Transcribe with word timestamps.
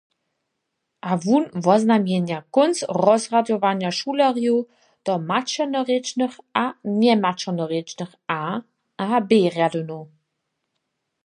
A 1.11 1.13
wón 1.25 1.43
woznamjenja 1.65 2.39
kónc 2.55 2.77
rozrjadowanja 3.03 3.89
šulerjow 3.99 4.57
do 5.05 5.13
maćernorěčnych 5.29 6.35
a 6.63 6.65
njemaćernorěčnych 7.01 8.13
A- 8.41 8.61
a 9.05 9.07
B-rjadownjow. 9.29 10.03